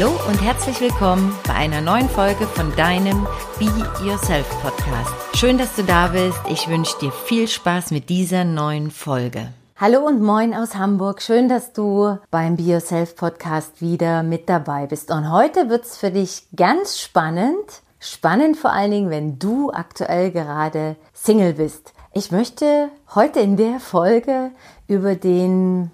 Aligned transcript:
Hallo 0.00 0.18
und 0.28 0.40
herzlich 0.40 0.80
willkommen 0.80 1.36
bei 1.46 1.52
einer 1.52 1.82
neuen 1.82 2.08
Folge 2.08 2.46
von 2.46 2.74
deinem 2.74 3.26
Be 3.58 3.66
Yourself 4.02 4.48
Podcast. 4.62 5.12
Schön, 5.36 5.58
dass 5.58 5.76
du 5.76 5.84
da 5.84 6.06
bist. 6.08 6.40
Ich 6.48 6.68
wünsche 6.68 6.98
dir 7.00 7.12
viel 7.12 7.46
Spaß 7.46 7.90
mit 7.90 8.08
dieser 8.08 8.44
neuen 8.44 8.90
Folge. 8.90 9.52
Hallo 9.76 9.98
und 10.06 10.22
moin 10.22 10.54
aus 10.54 10.74
Hamburg. 10.74 11.20
Schön, 11.20 11.50
dass 11.50 11.74
du 11.74 12.16
beim 12.30 12.56
Be 12.56 12.62
Yourself 12.62 13.14
Podcast 13.14 13.82
wieder 13.82 14.22
mit 14.22 14.48
dabei 14.48 14.86
bist. 14.86 15.10
Und 15.10 15.30
heute 15.30 15.68
wird 15.68 15.84
es 15.84 15.98
für 15.98 16.10
dich 16.10 16.46
ganz 16.56 16.98
spannend. 16.98 17.82
Spannend 17.98 18.56
vor 18.56 18.72
allen 18.72 18.92
Dingen, 18.92 19.10
wenn 19.10 19.38
du 19.38 19.70
aktuell 19.70 20.30
gerade 20.30 20.96
Single 21.12 21.52
bist. 21.52 21.92
Ich 22.14 22.30
möchte 22.30 22.88
heute 23.14 23.40
in 23.40 23.58
der 23.58 23.80
Folge 23.80 24.50
über 24.88 25.14
den 25.14 25.90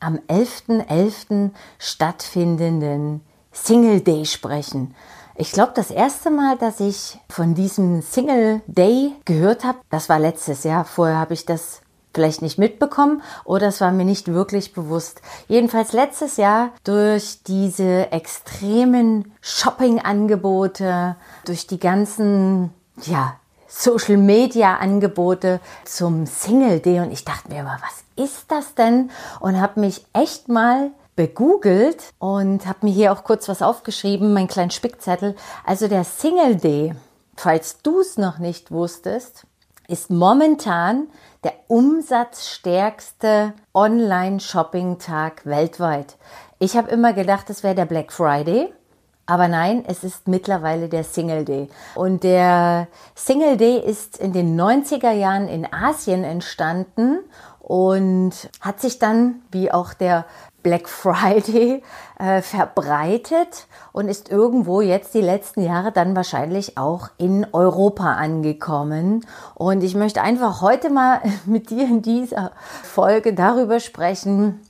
am 0.00 0.16
11.11. 0.28 0.86
.11. 0.88 1.50
stattfindenden 1.78 3.20
Single 3.52 4.00
Day 4.00 4.24
sprechen. 4.24 4.94
Ich 5.34 5.52
glaube, 5.52 5.72
das 5.74 5.90
erste 5.90 6.30
Mal, 6.30 6.58
dass 6.58 6.80
ich 6.80 7.18
von 7.28 7.54
diesem 7.54 8.02
Single 8.02 8.60
Day 8.66 9.12
gehört 9.24 9.64
habe, 9.64 9.78
das 9.90 10.08
war 10.08 10.18
letztes 10.18 10.64
Jahr. 10.64 10.84
Vorher 10.84 11.16
habe 11.16 11.34
ich 11.34 11.46
das 11.46 11.80
vielleicht 12.14 12.42
nicht 12.42 12.58
mitbekommen 12.58 13.22
oder 13.44 13.68
es 13.68 13.80
war 13.80 13.90
mir 13.92 14.04
nicht 14.04 14.28
wirklich 14.28 14.72
bewusst. 14.72 15.22
Jedenfalls 15.48 15.92
letztes 15.92 16.36
Jahr 16.36 16.70
durch 16.84 17.42
diese 17.44 18.12
extremen 18.12 19.32
Shopping-Angebote, 19.40 21.16
durch 21.44 21.66
die 21.66 21.80
ganzen, 21.80 22.70
ja, 23.02 23.36
Social 23.68 24.18
Media 24.18 24.76
Angebote 24.76 25.58
zum 25.86 26.26
Single 26.26 26.80
Day 26.80 27.00
und 27.00 27.10
ich 27.10 27.24
dachte 27.24 27.48
mir 27.48 27.60
immer, 27.60 27.78
was 27.80 28.26
ist 28.26 28.50
das 28.50 28.74
denn? 28.74 29.10
Und 29.40 29.58
habe 29.58 29.80
mich 29.80 30.04
echt 30.12 30.48
mal 30.48 30.90
begoogelt 31.16 32.12
und 32.18 32.66
habe 32.66 32.86
mir 32.86 32.92
hier 32.92 33.12
auch 33.12 33.24
kurz 33.24 33.48
was 33.48 33.62
aufgeschrieben, 33.62 34.32
mein 34.32 34.48
kleinen 34.48 34.70
Spickzettel. 34.70 35.36
Also 35.64 35.88
der 35.88 36.04
Single 36.04 36.56
Day, 36.56 36.94
falls 37.36 37.82
du 37.82 38.00
es 38.00 38.16
noch 38.16 38.38
nicht 38.38 38.70
wusstest, 38.70 39.46
ist 39.88 40.10
momentan 40.10 41.08
der 41.44 41.52
umsatzstärkste 41.68 43.52
Online-Shopping-Tag 43.74 45.44
weltweit. 45.44 46.16
Ich 46.58 46.76
habe 46.76 46.90
immer 46.90 47.12
gedacht, 47.12 47.50
es 47.50 47.62
wäre 47.62 47.74
der 47.74 47.86
Black 47.86 48.12
Friday. 48.12 48.72
Aber 49.26 49.48
nein, 49.48 49.84
es 49.86 50.02
ist 50.02 50.26
mittlerweile 50.26 50.88
der 50.88 51.04
Single 51.04 51.44
Day. 51.44 51.68
Und 51.94 52.24
der 52.24 52.88
Single 53.14 53.56
Day 53.56 53.78
ist 53.78 54.18
in 54.18 54.32
den 54.32 54.60
90er 54.60 55.12
Jahren 55.12 55.48
in 55.48 55.72
Asien 55.72 56.24
entstanden 56.24 57.18
und 57.60 58.32
hat 58.60 58.80
sich 58.80 58.98
dann, 58.98 59.42
wie 59.52 59.70
auch 59.70 59.94
der 59.94 60.26
Black 60.62 60.88
Friday 60.88 61.82
äh, 62.18 62.42
verbreitet 62.42 63.66
und 63.92 64.08
ist 64.08 64.30
irgendwo 64.30 64.80
jetzt 64.80 65.14
die 65.14 65.20
letzten 65.20 65.62
Jahre 65.62 65.92
dann 65.92 66.16
wahrscheinlich 66.16 66.78
auch 66.78 67.08
in 67.18 67.46
Europa 67.52 68.12
angekommen. 68.12 69.26
Und 69.54 69.82
ich 69.82 69.94
möchte 69.94 70.22
einfach 70.22 70.60
heute 70.60 70.90
mal 70.90 71.20
mit 71.46 71.70
dir 71.70 71.84
in 71.84 72.02
dieser 72.02 72.52
Folge 72.82 73.34
darüber 73.34 73.80
sprechen, 73.80 74.60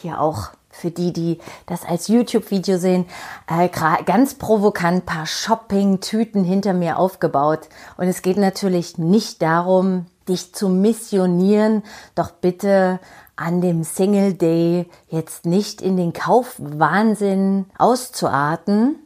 hier 0.00 0.20
auch 0.20 0.50
für 0.70 0.90
die, 0.90 1.12
die 1.12 1.38
das 1.66 1.84
als 1.84 2.08
YouTube-Video 2.08 2.78
sehen, 2.78 3.06
äh, 3.46 3.68
ganz 4.04 4.34
provokant 4.34 5.06
paar 5.06 5.26
Shopping-Tüten 5.26 6.44
hinter 6.44 6.72
mir 6.72 6.98
aufgebaut. 6.98 7.68
Und 7.98 8.08
es 8.08 8.22
geht 8.22 8.38
natürlich 8.38 8.98
nicht 8.98 9.42
darum, 9.42 10.06
dich 10.28 10.54
zu 10.54 10.68
missionieren, 10.68 11.82
doch 12.14 12.30
bitte 12.30 13.00
an 13.42 13.60
dem 13.60 13.82
Single 13.82 14.34
Day 14.34 14.88
jetzt 15.08 15.46
nicht 15.46 15.82
in 15.82 15.96
den 15.96 16.12
Kaufwahnsinn 16.12 17.66
auszuarten 17.76 18.96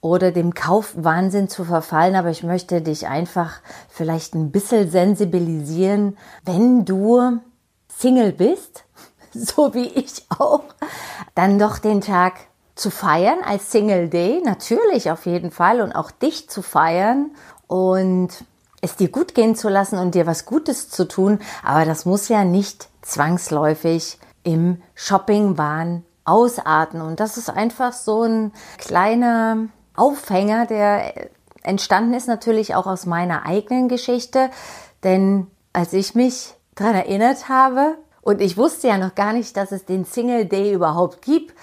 oder 0.00 0.32
dem 0.32 0.52
Kaufwahnsinn 0.52 1.48
zu 1.48 1.64
verfallen, 1.64 2.16
aber 2.16 2.30
ich 2.30 2.42
möchte 2.42 2.82
dich 2.82 3.06
einfach 3.06 3.60
vielleicht 3.88 4.34
ein 4.34 4.50
bisschen 4.50 4.90
sensibilisieren, 4.90 6.18
wenn 6.44 6.84
du 6.84 7.38
Single 7.88 8.32
bist, 8.32 8.84
so 9.32 9.74
wie 9.74 9.86
ich 9.86 10.26
auch, 10.38 10.64
dann 11.36 11.60
doch 11.60 11.78
den 11.78 12.00
Tag 12.00 12.34
zu 12.74 12.90
feiern 12.90 13.38
als 13.44 13.70
Single 13.70 14.08
Day, 14.08 14.42
natürlich 14.44 15.12
auf 15.12 15.24
jeden 15.26 15.52
Fall 15.52 15.80
und 15.80 15.92
auch 15.92 16.10
dich 16.10 16.50
zu 16.50 16.62
feiern 16.62 17.30
und 17.68 18.30
es 18.80 18.96
dir 18.96 19.08
gut 19.08 19.34
gehen 19.34 19.54
zu 19.54 19.68
lassen 19.68 19.98
und 19.98 20.16
dir 20.16 20.26
was 20.26 20.46
Gutes 20.46 20.90
zu 20.90 21.06
tun, 21.06 21.38
aber 21.62 21.84
das 21.84 22.04
muss 22.04 22.28
ja 22.28 22.44
nicht 22.44 22.88
zwangsläufig 23.04 24.18
im 24.42 24.82
Shopping-Wahn 24.94 26.04
ausarten. 26.24 27.00
Und 27.00 27.20
das 27.20 27.36
ist 27.36 27.50
einfach 27.50 27.92
so 27.92 28.22
ein 28.22 28.52
kleiner 28.78 29.68
Aufhänger, 29.94 30.66
der 30.66 31.30
entstanden 31.62 32.14
ist 32.14 32.28
natürlich 32.28 32.74
auch 32.74 32.86
aus 32.86 33.06
meiner 33.06 33.46
eigenen 33.46 33.88
Geschichte. 33.88 34.50
Denn 35.02 35.46
als 35.72 35.92
ich 35.92 36.14
mich 36.14 36.54
daran 36.74 36.94
erinnert 36.94 37.48
habe, 37.48 37.96
und 38.20 38.40
ich 38.40 38.56
wusste 38.56 38.88
ja 38.88 38.96
noch 38.96 39.14
gar 39.14 39.34
nicht, 39.34 39.56
dass 39.56 39.70
es 39.70 39.84
den 39.84 40.06
Single 40.06 40.46
Day 40.46 40.72
überhaupt 40.72 41.20
gibt, 41.22 41.54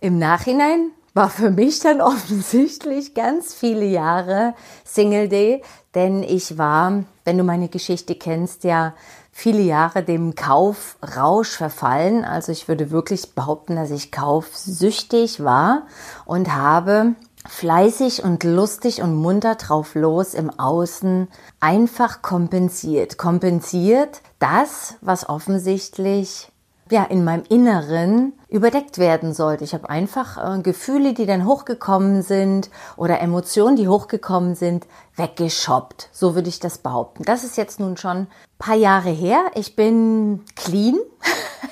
im 0.00 0.18
Nachhinein 0.18 0.90
war 1.18 1.30
für 1.30 1.50
mich 1.50 1.80
dann 1.80 2.00
offensichtlich 2.00 3.12
ganz 3.12 3.52
viele 3.52 3.84
Jahre 3.84 4.54
Single 4.84 5.28
Day, 5.28 5.62
denn 5.96 6.22
ich 6.22 6.58
war, 6.58 7.02
wenn 7.24 7.36
du 7.36 7.42
meine 7.42 7.68
Geschichte 7.68 8.14
kennst, 8.14 8.62
ja 8.62 8.94
viele 9.32 9.62
Jahre 9.62 10.04
dem 10.04 10.36
Kaufrausch 10.36 11.56
verfallen. 11.56 12.24
Also 12.24 12.52
ich 12.52 12.68
würde 12.68 12.92
wirklich 12.92 13.34
behaupten, 13.34 13.74
dass 13.74 13.90
ich 13.90 14.12
kaufsüchtig 14.12 15.42
war 15.42 15.88
und 16.24 16.54
habe 16.54 17.14
fleißig 17.48 18.22
und 18.22 18.44
lustig 18.44 19.02
und 19.02 19.16
munter 19.16 19.56
drauf 19.56 19.96
los 19.96 20.34
im 20.34 20.50
Außen 20.50 21.26
einfach 21.58 22.22
kompensiert. 22.22 23.18
Kompensiert 23.18 24.22
das, 24.38 24.94
was 25.00 25.28
offensichtlich 25.28 26.52
ja, 26.90 27.04
in 27.04 27.24
meinem 27.24 27.44
Inneren 27.48 28.32
überdeckt 28.48 28.98
werden 28.98 29.34
sollte. 29.34 29.64
Ich 29.64 29.74
habe 29.74 29.90
einfach 29.90 30.58
äh, 30.58 30.62
Gefühle, 30.62 31.12
die 31.12 31.26
dann 31.26 31.46
hochgekommen 31.46 32.22
sind 32.22 32.70
oder 32.96 33.20
Emotionen, 33.20 33.76
die 33.76 33.88
hochgekommen 33.88 34.54
sind, 34.54 34.86
weggeshoppt. 35.16 36.08
So 36.12 36.34
würde 36.34 36.48
ich 36.48 36.60
das 36.60 36.78
behaupten. 36.78 37.24
Das 37.24 37.44
ist 37.44 37.56
jetzt 37.56 37.80
nun 37.80 37.96
schon 37.96 38.16
ein 38.16 38.28
paar 38.58 38.76
Jahre 38.76 39.10
her. 39.10 39.50
Ich 39.54 39.76
bin 39.76 40.44
clean. 40.56 40.98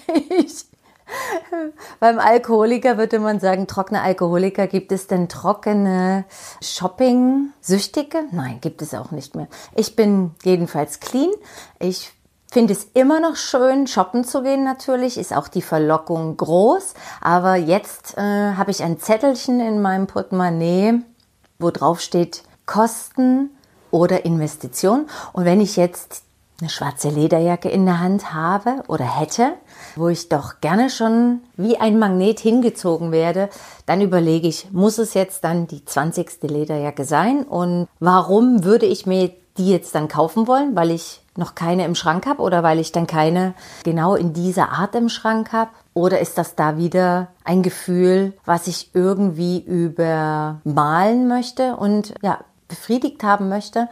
ich, 0.39 0.67
beim 2.01 2.19
Alkoholiker 2.19 2.99
würde 2.99 3.21
man 3.21 3.41
sagen, 3.41 3.67
trockene 3.67 4.03
Alkoholiker. 4.03 4.67
Gibt 4.67 4.93
es 4.93 5.07
denn 5.07 5.29
trockene 5.29 6.25
Shopping-Süchtige? 6.63 8.25
Nein, 8.33 8.59
gibt 8.61 8.83
es 8.83 8.93
auch 8.93 9.13
nicht 9.13 9.35
mehr. 9.35 9.49
Ich 9.75 9.97
bin 9.97 10.33
jedenfalls 10.43 11.01
clean. 11.01 11.31
Ich 11.79 12.13
finde 12.57 12.73
es 12.73 12.89
immer 12.95 13.21
noch 13.21 13.37
schön, 13.37 13.87
shoppen 13.87 14.25
zu 14.25 14.43
gehen 14.43 14.65
natürlich, 14.65 15.19
ist 15.19 15.37
auch 15.37 15.49
die 15.49 15.61
Verlockung 15.61 16.39
groß. 16.39 16.95
Aber 17.21 17.57
jetzt 17.57 18.17
äh, 18.17 18.23
habe 18.23 18.71
ich 18.71 18.83
ein 18.83 18.99
Zettelchen 18.99 19.61
in 19.61 19.83
meinem 19.83 20.07
Portemonnaie, 20.07 21.03
wo 21.59 21.71
drauf 21.71 22.01
steht 22.01 22.45
Kosten 22.65 23.51
oder 23.91 24.25
Investition. 24.25 25.05
Und 25.35 25.45
wenn 25.45 25.61
ich 25.61 25.77
jetzt 25.77 26.23
eine 26.59 26.71
schwarze 26.71 27.11
Lederjacke 27.11 27.69
in 27.69 27.85
der 27.85 28.01
Hand 28.01 28.33
habe 28.33 28.83
oder 28.89 29.05
hätte, 29.05 29.53
wo 29.95 30.09
ich 30.09 30.31
doch 30.31 30.63
gerne 30.63 30.89
schon 30.89 31.43
wie 31.59 31.77
ein 31.77 31.99
Magnet 31.99 32.41
hingezogen 32.41 33.13
werde, 33.13 33.51
dann 33.85 34.01
überlege 34.01 34.49
ich, 34.49 34.73
muss 34.73 34.97
es 34.97 35.13
jetzt 35.13 35.45
dann 35.45 35.67
die 35.67 35.85
20. 35.85 36.45
Lederjacke 36.45 37.05
sein 37.05 37.43
und 37.43 37.87
warum 38.01 38.65
würde 38.65 38.87
ich 38.87 39.05
mir 39.05 39.31
die 39.59 39.71
jetzt 39.71 39.95
dann 39.95 40.09
kaufen 40.09 40.47
wollen, 40.47 40.75
weil 40.75 40.91
ich 40.91 41.21
noch 41.39 41.55
keine 41.55 41.85
im 41.85 41.95
Schrank 41.95 42.27
habe 42.27 42.43
oder 42.43 42.63
weil 42.63 42.79
ich 42.79 42.93
dann 42.93 43.07
keine 43.07 43.55
genau 43.85 44.15
in 44.15 44.33
dieser 44.33 44.71
Art 44.71 44.95
im 44.95 45.09
Schrank 45.09 45.53
habe? 45.53 45.71
Oder 45.95 46.21
ist 46.21 46.39
das 46.39 46.55
da 46.55 46.77
wieder 46.77 47.29
ein 47.45 47.63
Gefühl, 47.63 48.35
was 48.45 48.67
ich 48.67 48.91
irgendwie 48.95 49.61
übermalen 49.61 51.29
möchte 51.29 51.77
und 51.77 52.15
ja, 52.23 52.41
befriedigt 52.69 53.23
haben 53.23 53.49
möchte? 53.49 53.89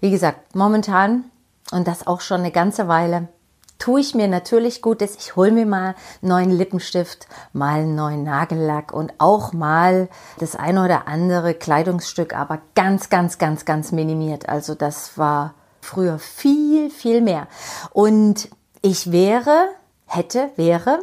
Wie 0.00 0.10
gesagt, 0.10 0.54
momentan 0.54 1.24
und 1.70 1.86
das 1.88 2.06
auch 2.06 2.20
schon 2.20 2.40
eine 2.40 2.50
ganze 2.50 2.88
Weile 2.88 3.28
tue 3.78 4.00
ich 4.00 4.14
mir 4.14 4.28
natürlich 4.28 4.82
Gutes. 4.82 5.16
Ich 5.16 5.36
hole 5.36 5.50
mir 5.50 5.66
mal 5.66 5.94
einen 6.22 6.28
neuen 6.28 6.50
Lippenstift, 6.50 7.26
mal 7.52 7.80
einen 7.80 7.94
neuen 7.94 8.24
Nagellack 8.24 8.92
und 8.92 9.12
auch 9.18 9.52
mal 9.52 10.08
das 10.38 10.56
eine 10.56 10.84
oder 10.84 11.06
andere 11.08 11.54
Kleidungsstück, 11.54 12.34
aber 12.34 12.60
ganz, 12.74 13.10
ganz, 13.10 13.38
ganz, 13.38 13.64
ganz 13.64 13.92
minimiert. 13.92 14.48
Also 14.48 14.74
das 14.74 15.18
war 15.18 15.54
früher 15.84 16.18
viel, 16.18 16.90
viel 16.90 17.20
mehr. 17.20 17.46
Und 17.92 18.48
ich 18.82 19.12
wäre, 19.12 19.68
hätte, 20.06 20.50
wäre 20.56 21.00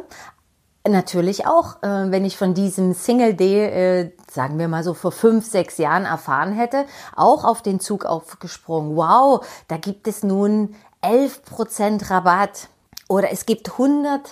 natürlich 0.88 1.46
auch, 1.46 1.82
äh, 1.82 2.10
wenn 2.10 2.24
ich 2.24 2.36
von 2.36 2.54
diesem 2.54 2.92
Single 2.92 3.34
Day, 3.34 3.66
äh, 3.66 4.12
sagen 4.30 4.58
wir 4.58 4.68
mal 4.68 4.82
so 4.82 4.94
vor 4.94 5.12
fünf, 5.12 5.46
sechs 5.46 5.78
Jahren 5.78 6.04
erfahren 6.04 6.52
hätte, 6.52 6.86
auch 7.14 7.44
auf 7.44 7.62
den 7.62 7.80
Zug 7.80 8.04
aufgesprungen. 8.04 8.96
Wow, 8.96 9.46
da 9.68 9.76
gibt 9.76 10.08
es 10.08 10.22
nun 10.22 10.74
11% 11.02 12.10
Rabatt 12.10 12.68
oder 13.08 13.30
es 13.30 13.46
gibt 13.46 13.70
111 13.72 14.26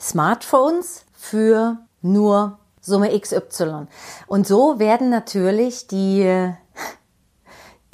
Smartphones 0.00 1.04
für 1.12 1.78
nur 2.00 2.58
Summe 2.80 3.16
XY. 3.18 3.86
Und 4.26 4.46
so 4.46 4.80
werden 4.80 5.08
natürlich 5.08 5.86
die, 5.86 6.52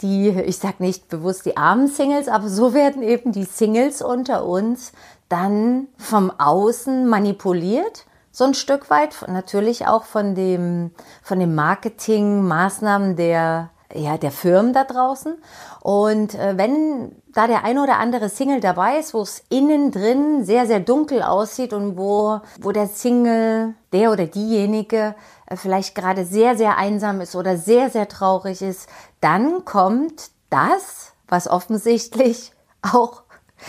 die, 0.01 0.29
ich 0.29 0.59
sag 0.59 0.81
nicht 0.81 1.09
bewusst 1.09 1.47
die 1.47 1.57
armen 1.57 1.89
Singles, 1.89 2.29
aber 2.29 2.49
so 2.49 2.75
werden 2.75 3.03
eben 3.03 3.33
die 3.33 3.45
Singles 3.45 4.03
unter 4.03 4.45
uns 4.45 4.93
dann 5.29 5.89
vom 5.97 6.31
Außen 6.39 7.07
manipuliert 7.09 8.07
so 8.39 8.45
ein 8.45 8.55
Stück 8.55 8.89
weit, 8.89 9.17
natürlich 9.27 9.89
auch 9.89 10.05
von 10.05 10.37
dem, 10.37 10.93
von 11.23 11.41
den 11.41 11.57
Marketingmaßnahmen 11.57 13.17
der, 13.17 13.71
ja, 13.95 14.19
der 14.19 14.31
Firmen 14.31 14.73
da 14.73 14.85
draußen. 14.85 15.37
Und 15.81 16.35
äh, 16.35 16.57
wenn 16.57 17.13
da 17.33 17.47
der 17.47 17.65
eine 17.65 17.83
oder 17.83 17.99
andere 17.99 18.29
Single 18.29 18.61
dabei 18.61 18.99
ist, 18.99 19.15
wo 19.15 19.23
es 19.23 19.43
innen 19.49 19.91
drin 19.91 20.45
sehr, 20.45 20.67
sehr 20.67 20.81
dunkel 20.81 21.23
aussieht 21.23 21.73
und 21.73 21.97
wo, 21.97 22.41
wo 22.61 22.73
der 22.73 22.89
Single, 22.89 23.75
der 23.93 24.13
oder 24.13 24.27
diejenige 24.27 25.15
äh, 25.47 25.57
vielleicht 25.57 25.95
gerade 25.95 26.25
sehr, 26.25 26.57
sehr 26.57 26.77
einsam 26.77 27.21
ist 27.21 27.35
oder 27.35 27.57
sehr, 27.57 27.91
sehr 27.91 28.09
traurig 28.09 28.61
ist, 28.63 28.89
dann 29.21 29.65
kommt 29.65 30.31
das, 30.51 31.13
was 31.27 31.49
offensichtlich 31.49 32.53
auch 32.83 33.23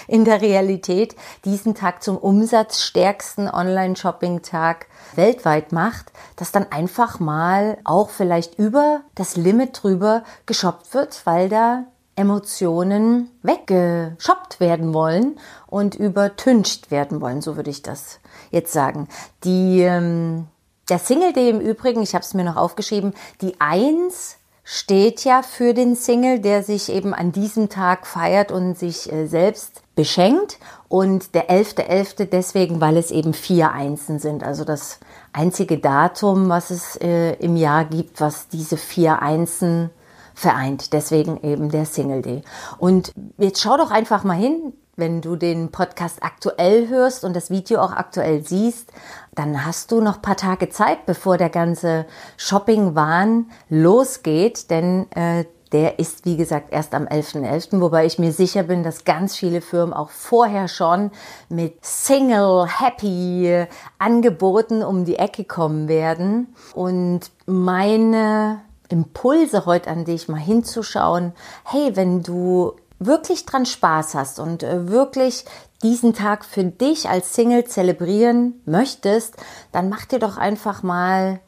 in 0.07 0.25
der 0.25 0.41
Realität 0.41 1.15
diesen 1.45 1.75
Tag 1.75 2.03
zum 2.03 2.17
umsatzstärksten 2.17 3.49
Online-Shopping-Tag 3.49 4.87
weltweit 5.15 5.71
macht, 5.71 6.11
dass 6.35 6.51
dann 6.51 6.71
einfach 6.71 7.19
mal 7.19 7.77
auch 7.83 8.09
vielleicht 8.09 8.57
über 8.57 9.01
das 9.15 9.35
Limit 9.35 9.83
drüber 9.83 10.23
geshoppt 10.45 10.93
wird, 10.93 11.25
weil 11.25 11.49
da 11.49 11.85
Emotionen 12.15 13.31
weggeshoppt 13.43 14.59
werden 14.59 14.93
wollen 14.93 15.39
und 15.67 15.95
übertüncht 15.95 16.91
werden 16.91 17.21
wollen, 17.21 17.41
so 17.41 17.55
würde 17.55 17.69
ich 17.69 17.81
das 17.81 18.19
jetzt 18.51 18.73
sagen. 18.73 19.07
Die, 19.45 19.79
ähm, 19.79 20.47
der 20.89 20.99
Single 20.99 21.31
Day 21.31 21.49
im 21.49 21.61
Übrigen, 21.61 22.01
ich 22.01 22.13
habe 22.15 22.23
es 22.23 22.33
mir 22.33 22.43
noch 22.43 22.57
aufgeschrieben, 22.57 23.13
die 23.39 23.61
Eins 23.61 24.38
steht 24.71 25.23
ja 25.23 25.41
für 25.41 25.73
den 25.73 25.95
Single, 25.95 26.41
der 26.41 26.61
sich 26.61 26.91
eben 26.91 27.15
an 27.15 27.31
diesem 27.31 27.69
Tag 27.69 28.05
feiert 28.05 28.51
und 28.51 28.77
sich 28.77 29.11
äh, 29.11 29.25
selbst 29.25 29.81
beschenkt. 29.95 30.59
Und 30.87 31.33
der 31.33 31.49
11.11. 31.49 31.87
.11. 31.87 32.25
deswegen, 32.25 32.79
weil 32.79 32.95
es 32.97 33.09
eben 33.09 33.33
vier 33.33 33.71
Einsen 33.71 34.19
sind. 34.19 34.43
Also 34.43 34.65
das 34.65 34.99
einzige 35.33 35.79
Datum, 35.79 36.49
was 36.49 36.69
es 36.69 36.95
äh, 36.97 37.33
im 37.37 37.55
Jahr 37.55 37.83
gibt, 37.83 38.21
was 38.21 38.47
diese 38.47 38.77
vier 38.77 39.23
Einsen 39.23 39.89
vereint. 40.35 40.93
Deswegen 40.93 41.41
eben 41.41 41.71
der 41.71 41.85
Single 41.85 42.21
Day. 42.21 42.43
Und 42.77 43.11
jetzt 43.39 43.61
schau 43.61 43.75
doch 43.75 43.89
einfach 43.89 44.23
mal 44.23 44.37
hin, 44.37 44.73
wenn 44.99 45.21
du 45.21 45.35
den 45.35 45.71
Podcast 45.71 46.21
aktuell 46.21 46.87
hörst 46.87 47.23
und 47.23 47.35
das 47.35 47.49
Video 47.49 47.79
auch 47.79 47.91
aktuell 47.91 48.45
siehst, 48.45 48.91
dann 49.35 49.65
hast 49.65 49.91
du 49.91 50.01
noch 50.01 50.21
paar 50.21 50.37
Tage 50.37 50.69
Zeit, 50.69 51.05
bevor 51.05 51.37
der 51.37 51.49
ganze 51.49 52.05
Shopping-Wahn 52.37 53.49
losgeht, 53.69 54.69
denn 54.69 55.11
äh, 55.11 55.45
der 55.71 55.99
ist, 55.99 56.25
wie 56.25 56.35
gesagt, 56.35 56.71
erst 56.71 56.95
am 56.95 57.05
11.11., 57.05 57.43
.11., 57.43 57.81
wobei 57.81 58.05
ich 58.05 58.17
mir 58.17 58.31
sicher 58.31 58.63
bin, 58.63 58.83
dass 58.83 59.05
ganz 59.05 59.35
viele 59.35 59.61
Firmen 59.61 59.93
auch 59.93 60.09
vorher 60.09 60.67
schon 60.67 61.11
mit 61.47 61.85
Single 61.85 62.67
Happy 62.67 63.65
Angeboten 63.99 64.81
um 64.81 65.05
die 65.05 65.17
Ecke 65.17 65.43
kommen 65.43 65.87
werden. 65.87 66.55
Und 66.73 67.31
meine 67.45 68.61
Impulse 68.89 69.67
heute 69.67 69.91
an 69.91 70.05
dich 70.05 70.27
mal 70.27 70.39
hinzuschauen, 70.39 71.33
hey, 71.63 71.95
wenn 71.95 72.23
du 72.23 72.73
wirklich 72.99 73.45
dran 73.45 73.65
Spaß 73.65 74.15
hast 74.15 74.39
und 74.39 74.63
äh, 74.63 74.89
wirklich 74.89 75.45
diesen 75.81 76.13
Tag 76.13 76.45
für 76.45 76.63
dich 76.63 77.09
als 77.09 77.33
Single 77.33 77.63
zelebrieren 77.63 78.61
möchtest, 78.65 79.35
dann 79.71 79.89
mach 79.89 80.05
dir 80.05 80.19
doch 80.19 80.37
einfach 80.37 80.83
mal 80.83 81.39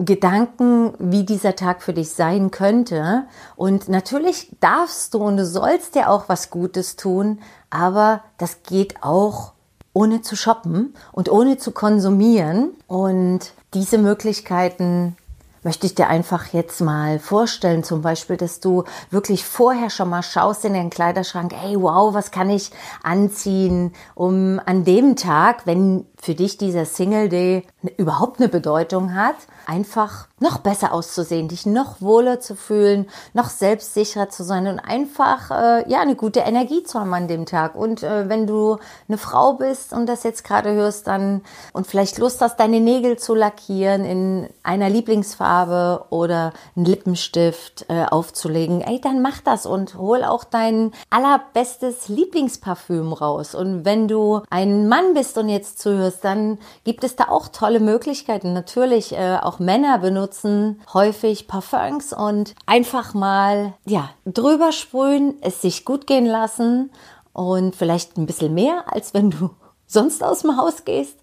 Gedanken, 0.00 0.94
wie 0.98 1.24
dieser 1.24 1.56
Tag 1.56 1.82
für 1.82 1.92
dich 1.92 2.10
sein 2.10 2.52
könnte. 2.52 3.26
Und 3.56 3.88
natürlich 3.88 4.48
darfst 4.60 5.14
du 5.14 5.18
und 5.18 5.36
du 5.36 5.44
sollst 5.44 5.96
dir 5.96 6.08
auch 6.08 6.28
was 6.28 6.50
Gutes 6.50 6.94
tun, 6.94 7.40
aber 7.70 8.22
das 8.38 8.62
geht 8.62 9.02
auch 9.02 9.52
ohne 9.92 10.22
zu 10.22 10.36
shoppen 10.36 10.94
und 11.10 11.28
ohne 11.28 11.58
zu 11.58 11.72
konsumieren. 11.72 12.76
Und 12.86 13.52
diese 13.74 13.98
Möglichkeiten 13.98 15.16
möchte 15.62 15.86
ich 15.86 15.94
dir 15.94 16.08
einfach 16.08 16.46
jetzt 16.52 16.80
mal 16.80 17.18
vorstellen, 17.18 17.84
zum 17.84 18.02
Beispiel, 18.02 18.36
dass 18.36 18.60
du 18.60 18.84
wirklich 19.10 19.44
vorher 19.44 19.90
schon 19.90 20.10
mal 20.10 20.22
schaust 20.22 20.64
in 20.64 20.74
den 20.74 20.90
Kleiderschrank, 20.90 21.52
hey, 21.54 21.80
wow, 21.80 22.14
was 22.14 22.30
kann 22.30 22.50
ich 22.50 22.70
anziehen, 23.02 23.92
um 24.14 24.60
an 24.64 24.84
dem 24.84 25.16
Tag, 25.16 25.66
wenn 25.66 26.06
für 26.20 26.34
dich 26.34 26.58
dieser 26.58 26.84
Single 26.84 27.28
Day 27.28 27.64
überhaupt 27.96 28.40
eine 28.40 28.48
Bedeutung 28.48 29.14
hat, 29.14 29.36
einfach 29.66 30.26
noch 30.40 30.58
besser 30.58 30.92
auszusehen, 30.92 31.48
dich 31.48 31.66
noch 31.66 32.00
wohler 32.00 32.40
zu 32.40 32.54
fühlen, 32.54 33.06
noch 33.34 33.48
selbstsicherer 33.48 34.28
zu 34.28 34.44
sein 34.44 34.66
und 34.66 34.78
einfach 34.78 35.50
äh, 35.50 35.90
ja 35.90 36.00
eine 36.00 36.16
gute 36.16 36.40
Energie 36.40 36.82
zu 36.82 37.00
haben 37.00 37.14
an 37.14 37.28
dem 37.28 37.46
Tag. 37.46 37.74
Und 37.74 38.02
äh, 38.02 38.28
wenn 38.28 38.46
du 38.46 38.78
eine 39.08 39.18
Frau 39.18 39.54
bist 39.54 39.92
und 39.92 40.06
das 40.06 40.22
jetzt 40.22 40.44
gerade 40.44 40.72
hörst, 40.72 41.06
dann 41.06 41.42
und 41.72 41.86
vielleicht 41.86 42.18
Lust 42.18 42.40
hast, 42.40 42.58
deine 42.60 42.80
Nägel 42.80 43.18
zu 43.18 43.34
lackieren 43.34 44.04
in 44.04 44.48
einer 44.62 44.88
Lieblingsfarbe 44.88 46.06
oder 46.10 46.52
einen 46.76 46.84
Lippenstift 46.84 47.86
äh, 47.88 48.04
aufzulegen, 48.04 48.80
ey, 48.80 49.00
dann 49.00 49.22
mach 49.22 49.40
das 49.40 49.66
und 49.66 49.96
hol 49.96 50.24
auch 50.24 50.44
dein 50.44 50.92
allerbestes 51.10 52.08
Lieblingsparfüm 52.08 53.12
raus. 53.12 53.54
Und 53.54 53.84
wenn 53.84 54.08
du 54.08 54.42
ein 54.50 54.88
Mann 54.88 55.14
bist 55.14 55.36
und 55.36 55.48
jetzt 55.48 55.80
zuhörst, 55.80 56.07
wirst, 56.08 56.24
dann 56.24 56.58
gibt 56.84 57.04
es 57.04 57.16
da 57.16 57.28
auch 57.28 57.48
tolle 57.48 57.80
Möglichkeiten. 57.80 58.52
Natürlich, 58.52 59.12
äh, 59.12 59.38
auch 59.40 59.58
Männer 59.58 59.98
benutzen 59.98 60.80
häufig 60.92 61.46
Parfums 61.46 62.12
und 62.12 62.54
einfach 62.66 63.14
mal, 63.14 63.74
ja, 63.84 64.10
drüber 64.24 64.72
sprühen, 64.72 65.36
es 65.40 65.60
sich 65.60 65.84
gut 65.84 66.06
gehen 66.06 66.26
lassen 66.26 66.90
und 67.32 67.76
vielleicht 67.76 68.16
ein 68.16 68.26
bisschen 68.26 68.54
mehr, 68.54 68.84
als 68.92 69.14
wenn 69.14 69.30
du 69.30 69.50
sonst 69.86 70.24
aus 70.24 70.40
dem 70.40 70.56
Haus 70.56 70.84
gehst. 70.84 71.18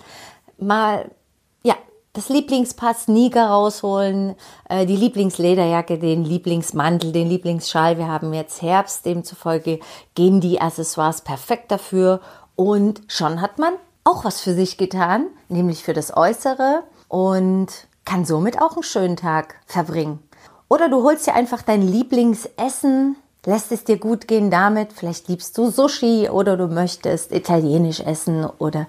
Mal, 0.58 1.12
ja, 1.64 1.76
das 2.14 2.30
Lieblingspaar 2.30 2.94
Sneaker 2.94 3.48
rausholen, 3.48 4.36
äh, 4.70 4.86
die 4.86 4.96
Lieblingslederjacke, 4.96 5.98
den 5.98 6.24
Lieblingsmantel, 6.24 7.12
den 7.12 7.28
Lieblingsschal. 7.28 7.98
Wir 7.98 8.08
haben 8.08 8.34
jetzt 8.34 8.62
Herbst, 8.62 9.06
demzufolge 9.06 9.80
gehen 10.14 10.40
die 10.42 10.62
Accessoires 10.62 11.22
perfekt 11.22 11.72
dafür 11.72 12.22
und 12.56 13.02
schon 13.08 13.42
hat 13.42 13.60
man 13.60 13.74
auch 14.06 14.24
was 14.24 14.40
für 14.40 14.54
sich 14.54 14.78
getan, 14.78 15.26
nämlich 15.50 15.84
für 15.84 15.94
das 15.94 16.16
Äußere 16.16 16.84
und 17.10 17.68
kann 18.06 18.24
somit 18.24 18.62
auch 18.62 18.74
einen 18.74 18.84
schönen 18.84 19.18
Tag 19.18 19.56
verbringen. 19.66 20.20
Oder 20.70 20.90
du 20.90 21.04
holst 21.04 21.28
dir 21.28 21.34
einfach 21.34 21.64
dein 21.64 21.82
Lieblingsessen, 21.82 23.18
lässt 23.46 23.72
es 23.72 23.84
dir 23.84 23.98
gut 23.98 24.28
gehen 24.28 24.52
damit. 24.52 24.94
Vielleicht 24.94 25.28
liebst 25.28 25.58
du 25.58 25.70
Sushi 25.70 26.30
oder 26.30 26.56
du 26.56 26.68
möchtest 26.68 27.32
italienisch 27.32 28.00
essen 28.00 28.46
oder 28.46 28.88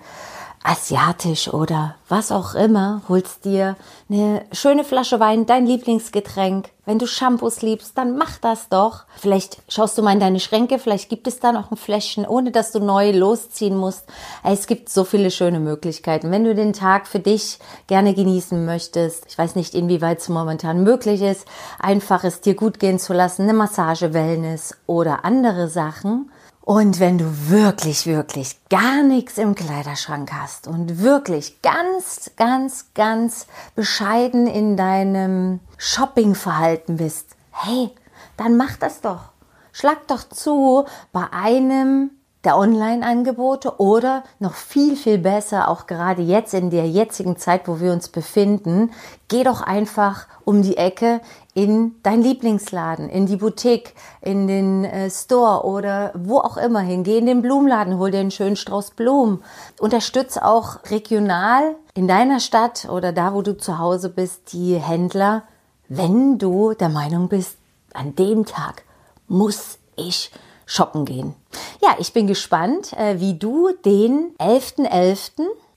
asiatisch 0.66 1.52
oder 1.52 1.94
was 2.08 2.32
auch 2.32 2.54
immer, 2.54 3.02
holst 3.08 3.44
dir 3.44 3.76
eine 4.10 4.42
schöne 4.52 4.82
Flasche 4.82 5.20
Wein, 5.20 5.46
dein 5.46 5.64
Lieblingsgetränk. 5.64 6.70
Wenn 6.84 6.98
du 6.98 7.06
Shampoos 7.06 7.62
liebst, 7.62 7.96
dann 7.96 8.16
mach 8.16 8.38
das 8.38 8.68
doch. 8.68 9.04
Vielleicht 9.16 9.58
schaust 9.68 9.96
du 9.96 10.02
mal 10.02 10.12
in 10.12 10.20
deine 10.20 10.40
Schränke, 10.40 10.78
vielleicht 10.78 11.08
gibt 11.08 11.28
es 11.28 11.38
da 11.38 11.52
noch 11.52 11.70
ein 11.70 11.76
Fläschchen, 11.76 12.26
ohne 12.26 12.50
dass 12.50 12.72
du 12.72 12.80
neu 12.80 13.12
losziehen 13.12 13.76
musst. 13.76 14.04
Es 14.42 14.66
gibt 14.66 14.88
so 14.88 15.04
viele 15.04 15.30
schöne 15.30 15.60
Möglichkeiten. 15.60 16.30
Wenn 16.32 16.44
du 16.44 16.54
den 16.54 16.72
Tag 16.72 17.06
für 17.06 17.20
dich 17.20 17.58
gerne 17.86 18.14
genießen 18.14 18.64
möchtest, 18.64 19.26
ich 19.28 19.38
weiß 19.38 19.54
nicht, 19.54 19.74
inwieweit 19.74 20.18
es 20.18 20.28
momentan 20.28 20.82
möglich 20.82 21.22
ist, 21.22 21.46
einfach 21.78 22.24
es 22.24 22.40
dir 22.40 22.54
gut 22.54 22.80
gehen 22.80 22.98
zu 22.98 23.12
lassen, 23.12 23.42
eine 23.42 23.54
Massage, 23.54 24.14
Wellness 24.14 24.76
oder 24.86 25.24
andere 25.24 25.68
Sachen, 25.68 26.30
und 26.66 26.98
wenn 26.98 27.16
du 27.16 27.48
wirklich, 27.48 28.06
wirklich 28.06 28.58
gar 28.68 29.04
nichts 29.04 29.38
im 29.38 29.54
Kleiderschrank 29.54 30.32
hast 30.32 30.66
und 30.66 31.00
wirklich 31.00 31.62
ganz, 31.62 32.32
ganz, 32.36 32.86
ganz 32.92 33.46
bescheiden 33.76 34.48
in 34.48 34.76
deinem 34.76 35.60
Shoppingverhalten 35.78 36.96
bist, 36.96 37.36
hey, 37.52 37.90
dann 38.36 38.56
mach 38.56 38.76
das 38.78 39.00
doch. 39.00 39.30
Schlag 39.70 40.08
doch 40.08 40.28
zu 40.28 40.86
bei 41.12 41.28
einem 41.30 42.10
der 42.46 42.56
Online-Angebote 42.56 43.80
oder 43.80 44.22
noch 44.38 44.54
viel, 44.54 44.96
viel 44.96 45.18
besser, 45.18 45.68
auch 45.68 45.86
gerade 45.86 46.22
jetzt 46.22 46.54
in 46.54 46.70
der 46.70 46.88
jetzigen 46.88 47.36
Zeit, 47.36 47.66
wo 47.66 47.80
wir 47.80 47.92
uns 47.92 48.08
befinden, 48.08 48.92
geh 49.26 49.42
doch 49.42 49.62
einfach 49.62 50.28
um 50.44 50.62
die 50.62 50.76
Ecke 50.76 51.20
in 51.54 51.96
dein 52.04 52.22
Lieblingsladen, 52.22 53.08
in 53.08 53.26
die 53.26 53.36
Boutique, 53.36 53.94
in 54.20 54.46
den 54.46 54.84
äh, 54.84 55.10
Store 55.10 55.66
oder 55.66 56.12
wo 56.14 56.38
auch 56.38 56.56
immer 56.56 56.80
hin. 56.80 57.02
Geh 57.02 57.18
in 57.18 57.26
den 57.26 57.42
Blumenladen, 57.42 57.98
hol 57.98 58.12
dir 58.12 58.20
einen 58.20 58.30
schönen 58.30 58.56
Strauß 58.56 58.92
Blumen. 58.92 59.42
Unterstütz 59.80 60.36
auch 60.36 60.78
regional 60.90 61.74
in 61.94 62.06
deiner 62.06 62.38
Stadt 62.38 62.86
oder 62.88 63.12
da, 63.12 63.34
wo 63.34 63.42
du 63.42 63.56
zu 63.56 63.78
Hause 63.78 64.08
bist, 64.08 64.52
die 64.52 64.76
Händler, 64.76 65.42
wenn 65.88 66.38
du 66.38 66.74
der 66.74 66.90
Meinung 66.90 67.28
bist, 67.28 67.56
an 67.92 68.14
dem 68.14 68.46
Tag 68.46 68.84
muss 69.26 69.78
ich 69.96 70.30
shoppen 70.66 71.04
gehen. 71.04 71.34
Ja, 71.82 71.96
ich 71.98 72.12
bin 72.12 72.26
gespannt, 72.26 72.92
äh, 72.94 73.20
wie 73.20 73.34
du 73.34 73.70
den 73.84 74.34
11.11. 74.38 74.86
.11. 74.88 75.30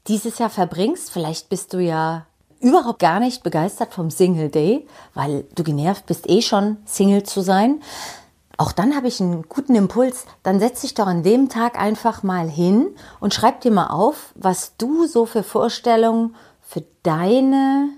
dieses 0.08 0.40
Jahr 0.40 0.50
verbringst. 0.50 1.12
Vielleicht 1.12 1.50
bist 1.50 1.74
du 1.74 1.80
ja 1.80 2.26
überhaupt 2.60 3.00
gar 3.00 3.20
nicht 3.20 3.44
begeistert 3.44 3.94
vom 3.94 4.10
Single 4.10 4.50
Day, 4.50 4.86
weil 5.14 5.46
du 5.56 5.64
genervt 5.64 6.06
bist 6.06 6.30
eh 6.30 6.42
schon 6.42 6.78
Single 6.86 7.24
zu 7.24 7.42
sein, 7.42 7.82
auch 8.60 8.74
dann 8.74 8.94
habe 8.94 9.08
ich 9.08 9.22
einen 9.22 9.48
guten 9.48 9.74
Impuls. 9.74 10.26
Dann 10.44 10.60
setz 10.60 10.82
dich 10.82 10.94
doch 10.94 11.08
an 11.08 11.24
dem 11.24 11.48
Tag 11.48 11.80
einfach 11.80 12.24
mal 12.24 12.50
hin 12.50 12.88
und 13.22 13.34
schreib 13.34 13.62
dir 13.62 13.72
mal 13.72 13.88
auf, 13.88 14.34
was 14.36 14.76
du 14.76 15.08
so 15.08 15.26
für 15.26 15.44
Vorstellungen 15.44 16.36
für 16.62 16.84
deine, 17.04 17.90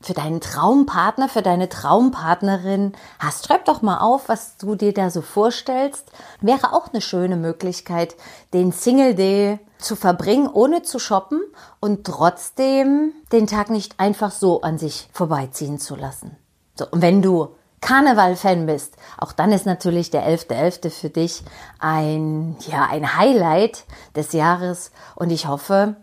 für 0.00 0.12
deinen 0.12 0.40
Traumpartner, 0.40 1.28
für 1.28 1.42
deine 1.42 1.68
Traumpartnerin 1.68 2.92
hast. 3.18 3.46
Schreib 3.46 3.64
doch 3.64 3.82
mal 3.82 3.98
auf, 3.98 4.28
was 4.28 4.56
du 4.56 4.76
dir 4.76 4.94
da 4.94 5.10
so 5.10 5.22
vorstellst. 5.22 6.10
Wäre 6.40 6.72
auch 6.72 6.88
eine 6.92 7.00
schöne 7.00 7.36
Möglichkeit, 7.36 8.16
den 8.52 8.72
Single 8.72 9.14
Day 9.14 9.58
zu 9.78 9.96
verbringen, 9.96 10.48
ohne 10.48 10.82
zu 10.82 10.98
shoppen 10.98 11.40
und 11.80 12.04
trotzdem 12.06 13.12
den 13.32 13.46
Tag 13.46 13.70
nicht 13.70 13.98
einfach 13.98 14.30
so 14.30 14.60
an 14.62 14.78
sich 14.78 15.08
vorbeiziehen 15.12 15.78
zu 15.78 15.96
lassen. 15.96 16.36
So, 16.76 16.86
und 16.88 17.02
wenn 17.02 17.22
du 17.22 17.48
Karneval-Fan 17.80 18.66
bist, 18.66 18.96
auch 19.18 19.32
dann 19.32 19.52
ist 19.52 19.66
natürlich 19.66 20.10
der 20.10 20.28
11.11. 20.28 20.82
.11. 20.82 20.90
für 20.90 21.10
dich 21.10 21.42
ein, 21.78 22.56
ja, 22.68 22.86
ein 22.90 23.16
Highlight 23.16 23.84
des 24.16 24.32
Jahres 24.32 24.90
und 25.14 25.30
ich 25.30 25.46
hoffe, 25.46 25.96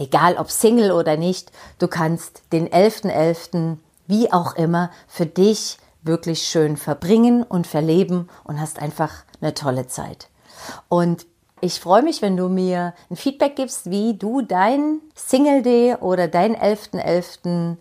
egal 0.00 0.36
ob 0.36 0.50
Single 0.50 0.90
oder 0.90 1.16
nicht, 1.16 1.52
du 1.78 1.86
kannst 1.86 2.42
den 2.52 2.68
11.11. 2.68 3.12
.11. 3.12 3.76
wie 4.06 4.32
auch 4.32 4.56
immer 4.56 4.90
für 5.06 5.26
dich 5.26 5.78
wirklich 6.02 6.42
schön 6.42 6.76
verbringen 6.76 7.42
und 7.42 7.66
verleben 7.66 8.28
und 8.44 8.58
hast 8.58 8.80
einfach 8.80 9.12
eine 9.40 9.54
tolle 9.54 9.86
Zeit. 9.86 10.28
Und 10.88 11.26
ich 11.60 11.78
freue 11.78 12.02
mich, 12.02 12.22
wenn 12.22 12.38
du 12.38 12.48
mir 12.48 12.94
ein 13.10 13.16
Feedback 13.16 13.56
gibst, 13.56 13.90
wie 13.90 14.14
du 14.14 14.40
dein 14.40 15.00
Single 15.14 15.62
Day 15.62 15.94
oder 15.96 16.26
dein 16.26 16.56
11.11. 16.56 17.04
.11. 17.44 17.76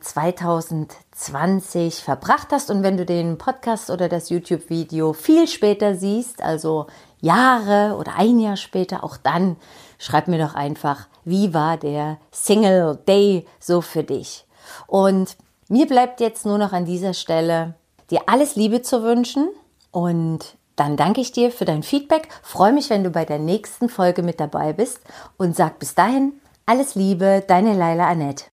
2020 0.00 1.96
verbracht 1.96 2.48
hast 2.52 2.70
und 2.70 2.82
wenn 2.84 2.96
du 2.96 3.04
den 3.04 3.38
Podcast 3.38 3.90
oder 3.90 4.08
das 4.08 4.30
YouTube-Video 4.30 5.12
viel 5.12 5.48
später 5.48 5.96
siehst, 5.96 6.42
also 6.42 6.86
Jahre 7.20 7.96
oder 7.96 8.16
ein 8.16 8.38
Jahr 8.38 8.56
später, 8.56 9.02
auch 9.02 9.16
dann 9.16 9.56
schreib 9.98 10.28
mir 10.28 10.38
doch 10.38 10.54
einfach, 10.54 11.08
wie 11.24 11.52
war 11.54 11.76
der 11.76 12.18
Single 12.30 12.98
Day 13.08 13.46
so 13.58 13.80
für 13.80 14.04
dich? 14.04 14.46
Und 14.86 15.36
mir 15.68 15.86
bleibt 15.86 16.20
jetzt 16.20 16.46
nur 16.46 16.58
noch 16.58 16.72
an 16.72 16.84
dieser 16.84 17.14
Stelle 17.14 17.74
dir 18.10 18.20
alles 18.26 18.54
Liebe 18.54 18.82
zu 18.82 19.02
wünschen 19.02 19.48
und 19.90 20.56
dann 20.76 20.96
danke 20.96 21.20
ich 21.20 21.32
dir 21.32 21.50
für 21.50 21.64
dein 21.64 21.82
Feedback, 21.82 22.28
freue 22.42 22.72
mich, 22.72 22.90
wenn 22.90 23.04
du 23.04 23.10
bei 23.10 23.24
der 23.24 23.38
nächsten 23.38 23.88
Folge 23.88 24.22
mit 24.22 24.40
dabei 24.40 24.72
bist 24.72 25.00
und 25.36 25.56
sag 25.56 25.78
bis 25.78 25.94
dahin 25.94 26.32
alles 26.66 26.94
Liebe, 26.94 27.44
deine 27.46 27.74
Laila 27.74 28.08
Annette. 28.08 28.42